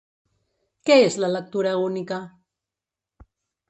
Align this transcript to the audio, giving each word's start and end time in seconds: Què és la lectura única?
Què 0.89 0.95
és 1.11 1.19
la 1.25 1.31
lectura 1.35 1.77
única? 1.85 2.21